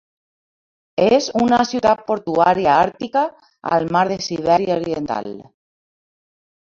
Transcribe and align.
És 1.17 1.27
una 1.47 1.59
ciutat 1.73 2.01
portuària 2.07 2.79
àrtica 2.85 3.25
al 3.77 3.87
mar 3.97 4.05
de 4.13 4.19
Sibèria 4.29 4.79
Oriental. 4.85 5.33